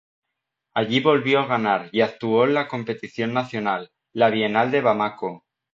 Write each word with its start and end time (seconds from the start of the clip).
Allí 0.73 0.99
volvió 0.99 1.41
a 1.41 1.45
ganar 1.45 1.89
y 1.91 2.01
actuó 2.01 2.45
en 2.45 2.55
la 2.55 2.67
competición 2.67 3.35
nacional, 3.35 3.91
la 4.13 4.31
Bienal 4.31 4.71
de 4.71 4.81
Bamako. 4.81 5.45